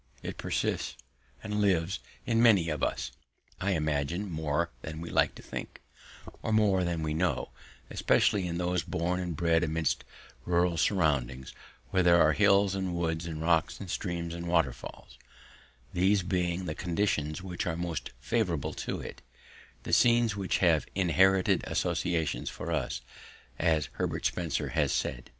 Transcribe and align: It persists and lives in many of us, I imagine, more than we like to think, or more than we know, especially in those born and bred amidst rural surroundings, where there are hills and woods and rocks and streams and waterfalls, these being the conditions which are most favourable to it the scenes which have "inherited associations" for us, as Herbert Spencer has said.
It 0.23 0.39
persists 0.39 0.97
and 1.43 1.61
lives 1.61 1.99
in 2.25 2.41
many 2.41 2.69
of 2.69 2.81
us, 2.81 3.11
I 3.59 3.73
imagine, 3.73 4.31
more 4.31 4.71
than 4.81 4.99
we 4.99 5.11
like 5.11 5.35
to 5.35 5.43
think, 5.43 5.79
or 6.41 6.51
more 6.51 6.83
than 6.83 7.03
we 7.03 7.13
know, 7.13 7.51
especially 7.91 8.47
in 8.47 8.57
those 8.57 8.81
born 8.81 9.19
and 9.19 9.35
bred 9.35 9.63
amidst 9.63 10.03
rural 10.43 10.75
surroundings, 10.77 11.53
where 11.91 12.01
there 12.01 12.19
are 12.19 12.33
hills 12.33 12.73
and 12.73 12.95
woods 12.95 13.27
and 13.27 13.43
rocks 13.43 13.79
and 13.79 13.91
streams 13.91 14.33
and 14.33 14.47
waterfalls, 14.47 15.19
these 15.93 16.23
being 16.23 16.65
the 16.65 16.73
conditions 16.73 17.43
which 17.43 17.67
are 17.67 17.77
most 17.77 18.09
favourable 18.19 18.73
to 18.73 19.01
it 19.01 19.21
the 19.83 19.93
scenes 19.93 20.35
which 20.35 20.57
have 20.65 20.87
"inherited 20.95 21.63
associations" 21.67 22.49
for 22.49 22.71
us, 22.71 23.01
as 23.59 23.87
Herbert 23.97 24.25
Spencer 24.25 24.69
has 24.69 24.91
said. 24.91 25.29